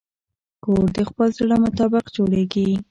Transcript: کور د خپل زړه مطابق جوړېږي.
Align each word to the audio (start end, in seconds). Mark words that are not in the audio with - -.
کور 0.63 0.85
د 0.95 0.97
خپل 1.09 1.27
زړه 1.39 1.55
مطابق 1.65 2.05
جوړېږي. 2.15 2.69